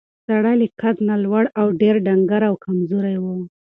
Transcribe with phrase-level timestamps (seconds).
[0.27, 3.25] سړی له قد نه لوړ او ډېر ډنګر او کمزوری و.